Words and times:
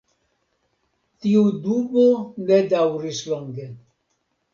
Tiu 1.25 1.43
dubo 1.67 2.05
ne 2.47 2.57
daŭris 2.71 3.21
longe. 3.35 3.67